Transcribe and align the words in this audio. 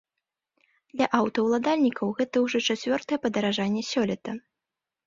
Для 0.95 1.05
аўтаўладальнікаў 1.19 2.07
гэта 2.23 2.35
ўжо 2.47 2.57
чацвёртае 2.67 3.17
падаражанне 3.29 3.81
сёлета. 3.93 4.31